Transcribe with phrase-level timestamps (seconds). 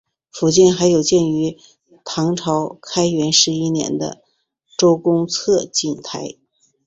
[0.31, 1.59] 附近还有建于
[2.03, 4.23] 唐朝开元十一年的
[4.75, 6.37] 周公测景台。